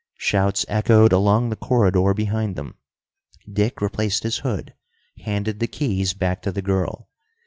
[0.17, 2.73] Shouts echoed along the corridor behind them.
[3.47, 4.73] Dick replaced his hood,
[5.25, 7.07] handed the keys back to the girl.